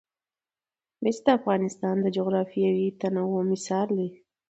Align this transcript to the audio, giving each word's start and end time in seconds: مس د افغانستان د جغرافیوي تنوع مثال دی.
مس 1.03 1.17
د 1.25 1.27
افغانستان 1.39 1.95
د 2.01 2.07
جغرافیوي 2.17 2.87
تنوع 2.99 3.41
مثال 3.51 3.87
دی. 3.97 4.09